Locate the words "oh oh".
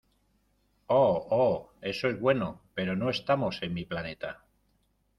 0.89-1.69